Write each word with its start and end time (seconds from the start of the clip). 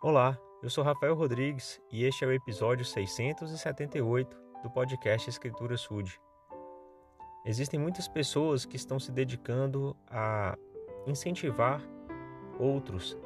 Olá, 0.00 0.38
eu 0.62 0.70
sou 0.70 0.84
Rafael 0.84 1.12
Rodrigues 1.16 1.82
e 1.90 2.04
este 2.04 2.24
é 2.24 2.28
o 2.28 2.32
episódio 2.32 2.84
678 2.84 4.36
do 4.62 4.70
podcast 4.70 5.28
Escritura 5.28 5.76
Sud. 5.76 6.20
Existem 7.44 7.80
muitas 7.80 8.06
pessoas 8.06 8.64
que 8.64 8.76
estão 8.76 9.00
se 9.00 9.10
dedicando 9.10 9.96
a 10.08 10.56
incentivar 11.04 11.82
outros 12.60 13.18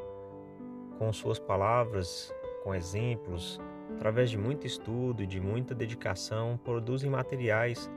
com 0.99 1.13
suas 1.13 1.39
palavras, 1.39 2.35
com 2.65 2.75
exemplos, 2.75 3.61
através 3.95 4.31
de 4.31 4.39
muito 4.39 4.67
estudo 4.67 5.23
e 5.23 5.27
de 5.27 5.43
muita 5.43 5.75
dedicação, 5.75 6.59
produzem 6.65 7.11
materiais 7.11 7.91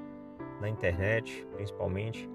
na 0.59 0.67
internet, 0.67 1.47
principalmente, 1.53 2.29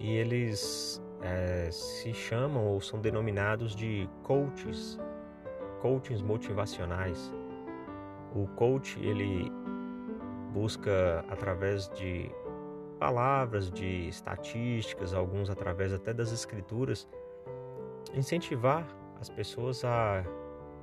e 0.00 0.12
eles 0.12 0.98
é, 1.20 1.70
se 1.70 2.14
chamam 2.14 2.68
ou 2.68 2.80
são 2.80 2.98
denominados 2.98 3.76
de 3.76 4.08
coaches, 4.22 4.98
coaches 5.82 6.22
motivacionais. 6.22 7.32
O 8.34 8.46
coach 8.54 8.98
ele 9.00 9.50
busca 10.52 11.24
através 11.28 11.88
de 11.88 12.30
palavras, 13.00 13.68
de 13.68 14.08
estatísticas, 14.08 15.12
alguns 15.12 15.50
através 15.50 15.92
até 15.92 16.14
das 16.14 16.30
escrituras, 16.32 17.08
incentivar 18.14 18.86
as 19.20 19.28
pessoas 19.28 19.84
a 19.84 20.24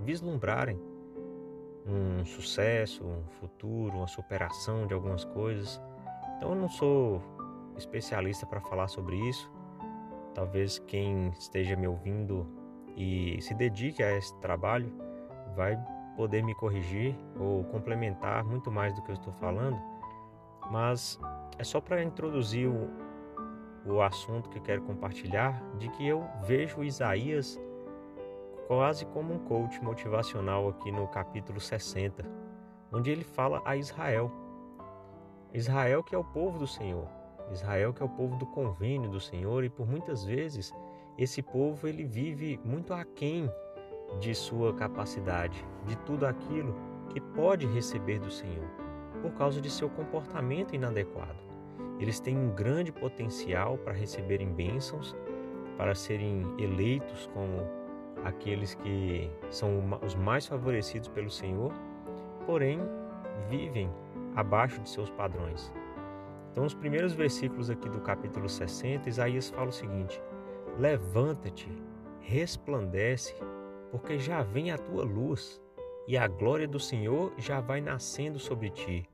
vislumbrarem 0.01 0.77
um 1.85 2.25
sucesso, 2.25 3.05
um 3.05 3.23
futuro, 3.39 3.97
uma 3.97 4.07
superação 4.07 4.85
de 4.85 4.93
algumas 4.93 5.23
coisas. 5.23 5.81
Então 6.37 6.49
eu 6.49 6.55
não 6.55 6.69
sou 6.69 7.21
especialista 7.77 8.45
para 8.45 8.59
falar 8.59 8.89
sobre 8.89 9.15
isso. 9.29 9.49
Talvez 10.35 10.77
quem 10.77 11.29
esteja 11.29 11.75
me 11.75 11.87
ouvindo 11.87 12.45
e 12.95 13.41
se 13.41 13.53
dedique 13.53 14.03
a 14.03 14.17
esse 14.17 14.35
trabalho 14.39 14.91
vai 15.55 15.77
poder 16.15 16.43
me 16.43 16.53
corrigir 16.55 17.15
ou 17.39 17.63
complementar 17.65 18.43
muito 18.43 18.71
mais 18.71 18.93
do 18.93 19.01
que 19.01 19.09
eu 19.11 19.15
estou 19.15 19.33
falando, 19.33 19.79
mas 20.69 21.19
é 21.57 21.63
só 21.63 21.79
para 21.79 22.03
introduzir 22.03 22.67
o, 22.67 22.89
o 23.85 24.01
assunto 24.01 24.49
que 24.49 24.57
eu 24.57 24.61
quero 24.61 24.81
compartilhar 24.81 25.61
de 25.77 25.89
que 25.89 26.07
eu 26.07 26.25
vejo 26.43 26.83
Isaías 26.83 27.59
quase 28.67 29.05
como 29.07 29.33
um 29.33 29.39
coach 29.39 29.83
motivacional 29.83 30.69
aqui 30.69 30.91
no 30.91 31.07
capítulo 31.07 31.59
60, 31.59 32.23
onde 32.91 33.09
ele 33.09 33.23
fala 33.23 33.61
a 33.65 33.75
Israel. 33.75 34.31
Israel 35.53 36.03
que 36.03 36.13
é 36.13 36.17
o 36.17 36.23
povo 36.23 36.59
do 36.59 36.67
Senhor, 36.67 37.07
Israel 37.51 37.91
que 37.93 38.03
é 38.03 38.05
o 38.05 38.09
povo 38.09 38.35
do 38.35 38.45
convênio 38.45 39.09
do 39.09 39.19
Senhor 39.19 39.63
e 39.63 39.69
por 39.69 39.87
muitas 39.87 40.23
vezes 40.23 40.71
esse 41.19 41.41
povo 41.41 41.85
ele 41.85 42.05
vive 42.05 42.57
muito 42.63 42.93
aquém 42.93 43.51
de 44.21 44.33
sua 44.33 44.73
capacidade, 44.73 45.65
de 45.85 45.97
tudo 45.97 46.25
aquilo 46.25 46.73
que 47.09 47.19
pode 47.19 47.67
receber 47.67 48.19
do 48.19 48.31
Senhor, 48.31 48.65
por 49.21 49.31
causa 49.33 49.59
de 49.59 49.69
seu 49.69 49.89
comportamento 49.89 50.73
inadequado. 50.73 51.37
Eles 51.99 52.21
têm 52.21 52.37
um 52.37 52.55
grande 52.55 52.93
potencial 52.93 53.77
para 53.77 53.91
receberem 53.91 54.47
bênçãos, 54.47 55.13
para 55.77 55.93
serem 55.93 56.43
eleitos 56.57 57.29
como 57.33 57.67
aqueles 58.23 58.75
que 58.75 59.29
são 59.49 59.83
os 60.01 60.15
mais 60.15 60.47
favorecidos 60.47 61.09
pelo 61.09 61.29
Senhor, 61.29 61.73
porém 62.45 62.79
vivem 63.49 63.91
abaixo 64.37 64.79
de 64.79 64.89
seus 64.89 65.09
padrões. 65.09 65.73
Então, 66.51 66.65
os 66.65 66.73
primeiros 66.73 67.13
versículos 67.13 67.69
aqui 67.69 67.89
do 67.89 67.99
capítulo 67.99 68.47
60, 68.47 69.09
Isaías 69.09 69.49
fala 69.49 69.67
o 69.67 69.73
seguinte: 69.73 70.21
Levanta-te, 70.79 71.69
resplandece, 72.21 73.35
porque 73.91 74.17
já 74.17 74.41
vem 74.41 74.71
a 74.71 74.77
tua 74.77 75.03
luz, 75.03 75.61
e 76.07 76.17
a 76.17 76.25
glória 76.25 76.65
do 76.65 76.79
Senhor 76.79 77.33
já 77.37 77.59
vai 77.59 77.81
nascendo 77.81 78.39
sobre 78.39 78.69
ti. 78.69 79.05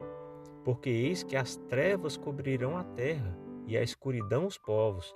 Porque 0.63 0.91
eis 0.91 1.23
que 1.23 1.35
as 1.35 1.55
trevas 1.55 2.17
cobrirão 2.17 2.77
a 2.77 2.83
terra, 2.83 3.35
e 3.65 3.75
a 3.75 3.81
escuridão 3.81 4.45
os 4.45 4.59
povos. 4.59 5.15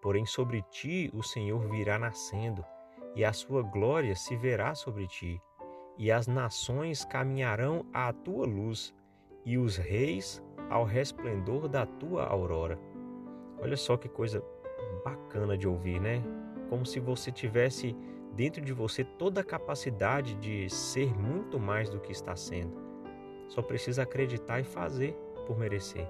Porém, 0.00 0.24
sobre 0.24 0.62
ti 0.70 1.10
o 1.12 1.20
Senhor 1.24 1.68
virá 1.68 1.98
nascendo, 1.98 2.64
e 3.16 3.24
a 3.24 3.32
sua 3.32 3.62
glória 3.62 4.14
se 4.14 4.36
verá 4.36 4.76
sobre 4.76 5.08
ti. 5.08 5.42
E 5.98 6.12
as 6.12 6.28
nações 6.28 7.04
caminharão 7.04 7.84
à 7.92 8.12
tua 8.12 8.46
luz, 8.46 8.94
e 9.44 9.58
os 9.58 9.76
reis 9.76 10.40
ao 10.70 10.84
resplendor 10.84 11.66
da 11.66 11.84
tua 11.84 12.24
aurora. 12.24 12.78
Olha 13.60 13.76
só 13.76 13.96
que 13.96 14.08
coisa 14.08 14.40
bacana 15.04 15.56
de 15.56 15.66
ouvir, 15.66 16.00
né? 16.00 16.22
Como 16.68 16.84
se 16.84 17.00
você 17.00 17.30
tivesse 17.30 17.96
dentro 18.34 18.60
de 18.60 18.72
você 18.72 19.02
toda 19.02 19.40
a 19.40 19.44
capacidade 19.44 20.34
de 20.36 20.68
ser 20.70 21.12
muito 21.18 21.58
mais 21.58 21.88
do 21.88 21.98
que 21.98 22.12
está 22.12 22.36
sendo. 22.36 22.72
Só 23.48 23.62
precisa 23.62 24.02
acreditar 24.02 24.60
e 24.60 24.64
fazer 24.64 25.12
por 25.46 25.58
merecer. 25.58 26.08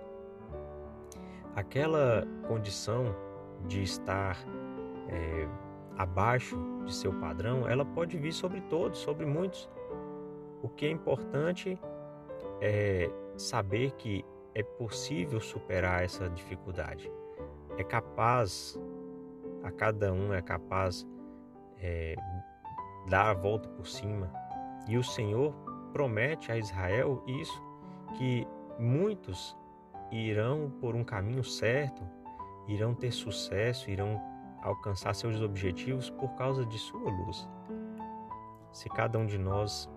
Aquela 1.54 2.26
condição 2.46 3.14
de 3.66 3.82
estar 3.82 4.36
é, 5.08 5.48
abaixo 5.96 6.56
de 6.84 6.94
seu 6.94 7.12
padrão, 7.12 7.68
ela 7.68 7.84
pode 7.84 8.16
vir 8.16 8.32
sobre 8.32 8.60
todos, 8.62 8.98
sobre 8.98 9.24
muitos. 9.24 9.68
O 10.62 10.68
que 10.68 10.86
é 10.86 10.90
importante 10.90 11.78
é 12.60 13.10
saber 13.36 13.92
que 13.92 14.24
é 14.54 14.62
possível 14.62 15.40
superar 15.40 16.04
essa 16.04 16.28
dificuldade. 16.28 17.10
É 17.78 17.84
capaz, 17.84 18.78
a 19.62 19.70
cada 19.70 20.12
um 20.12 20.34
é 20.34 20.42
capaz 20.42 21.06
é, 21.78 22.16
dar 23.08 23.30
a 23.30 23.34
volta 23.34 23.68
por 23.68 23.86
cima. 23.86 24.30
E 24.86 24.98
o 24.98 25.02
Senhor 25.02 25.54
promete 25.92 26.52
a 26.52 26.58
Israel 26.58 27.22
isso, 27.26 27.62
que 28.16 28.46
muitos 28.78 29.56
irão 30.10 30.70
por 30.80 30.94
um 30.94 31.04
caminho 31.04 31.44
certo, 31.44 32.02
irão 32.66 32.94
ter 32.94 33.12
sucesso, 33.12 33.90
irão 33.90 34.20
alcançar 34.62 35.14
seus 35.14 35.40
objetivos 35.40 36.10
por 36.10 36.30
causa 36.34 36.66
de 36.66 36.78
sua 36.78 37.10
luz. 37.10 37.48
Se 38.72 38.88
cada 38.88 39.18
um 39.18 39.26
de 39.26 39.38
nós 39.38 39.88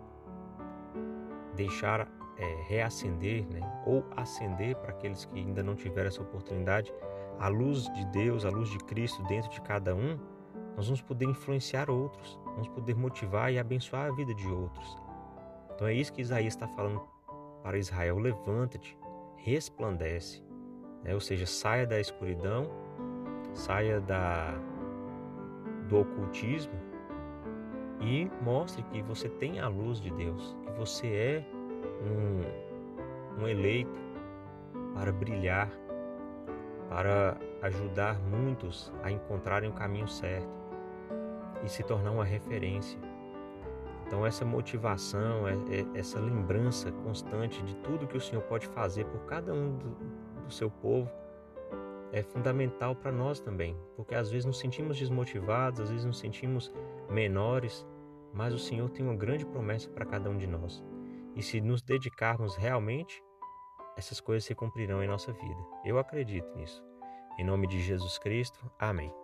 deixar 1.56 2.08
é, 2.41 2.63
reacender, 2.68 3.46
né, 3.47 3.62
ou 3.85 4.03
acender 4.18 4.75
para 4.78 4.90
aqueles 4.90 5.25
que 5.25 5.40
ainda 5.40 5.62
não 5.62 5.75
tiveram 5.75 6.07
essa 6.07 6.22
oportunidade, 6.22 6.91
a 7.40 7.47
luz 7.47 7.85
de 7.94 8.03
Deus, 8.07 8.46
a 8.46 8.50
luz 8.50 8.69
de 8.69 8.79
Cristo 8.79 9.22
dentro 9.24 9.50
de 9.52 9.62
cada 9.62 9.96
um, 9.96 10.18
nós 10.75 10.88
vamos 10.88 11.01
poder 11.01 11.25
influenciar 11.25 11.90
outros, 11.90 12.40
vamos 12.46 12.68
poder 12.69 12.96
motivar 12.96 13.53
e 13.53 13.59
abençoar 13.59 14.07
a 14.07 14.16
vida 14.16 14.34
de 14.34 14.47
outros. 14.47 14.97
Então 15.75 15.88
é 15.88 15.94
isso 15.94 16.12
que 16.12 16.22
Isaías 16.22 16.53
está 16.53 16.68
falando 16.68 17.01
para 17.62 17.78
Israel: 17.78 18.18
levanta-te, 18.18 18.97
resplandece, 19.38 20.44
né? 21.03 21.13
ou 21.13 21.19
seja, 21.19 21.46
saia 21.46 21.85
da 21.85 22.00
escuridão, 22.00 22.69
saia 23.53 24.01
da 24.01 24.56
do 25.88 26.00
ocultismo 26.00 26.74
e 28.00 28.31
mostre 28.41 28.81
que 28.84 29.01
você 29.01 29.30
tem 29.30 29.59
a 29.59 29.68
luz 29.68 30.00
de 30.00 30.09
Deus, 30.12 30.56
que 30.63 30.72
você 30.72 31.07
é 31.07 31.60
um, 32.03 33.42
um 33.44 33.47
eleito 33.47 34.00
para 34.94 35.12
brilhar, 35.12 35.69
para 36.90 37.38
ajudar 37.62 38.19
muitos 38.19 38.92
a 39.03 39.12
encontrarem 39.12 39.69
o 39.69 39.74
caminho 39.74 40.08
certo 40.08 40.50
e 41.64 41.69
se 41.69 41.84
tornar 41.84 42.12
uma 42.12 42.25
referência. 42.25 43.00
Então, 44.06 44.25
essa 44.25 44.44
motivação, 44.44 45.47
é, 45.47 45.53
é, 45.53 46.00
essa 46.00 46.19
lembrança 46.19 46.92
constante 46.92 47.62
de 47.64 47.75
tudo 47.78 48.08
que 48.08 48.18
o 48.18 48.22
Senhor 48.22 48.42
pode 48.42 48.68
fazer 48.68 49.06
por 49.06 49.22
cada 49.22 49.53
um 49.53 49.78
do, 49.78 49.90
do 50.44 50.52
seu 50.52 50.69
povo 50.69 51.09
é 52.12 52.22
fundamental 52.22 52.94
para 52.94 53.12
nós 53.12 53.40
também, 53.40 53.75
porque 53.96 54.13
às 54.13 54.30
vezes 54.30 54.46
nos 54.46 54.59
sentimos 54.59 55.00
desmotivados, 55.00 55.80
às 55.80 55.90
vezes 55.90 56.06
nos 56.06 56.19
sentimos 56.19 56.74
menores, 57.09 57.88
mas 58.34 58.53
o 58.53 58.59
Senhor 58.59 58.90
tem 58.90 59.06
uma 59.06 59.16
grande 59.16 59.45
promessa 59.45 59.89
para 59.89 60.06
cada 60.06 60.30
um 60.30 60.38
de 60.38 60.48
nós. 60.48 60.84
E 61.36 61.42
se 61.42 61.62
nos 61.62 61.81
dedicarmos 61.81 62.56
realmente, 62.56 63.24
essas 63.98 64.19
coisas 64.19 64.45
se 64.45 64.56
cumprirão 64.56 65.04
em 65.04 65.07
nossa 65.07 65.31
vida. 65.31 65.66
Eu 65.86 65.98
acredito 66.00 66.48
nisso. 66.56 66.83
Em 67.38 67.45
nome 67.45 67.68
de 67.68 67.81
Jesus 67.81 68.18
Cristo, 68.18 68.60
amém. 68.80 69.20